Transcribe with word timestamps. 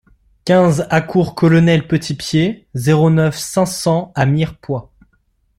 quinze 0.45 0.81
A 0.89 0.99
cours 1.01 1.35
Colonel 1.35 1.87
Petitpied, 1.87 2.65
zéro 2.73 3.11
neuf, 3.11 3.37
cinq 3.37 3.67
cents 3.67 4.11
à 4.15 4.25
Mirepoix 4.25 4.91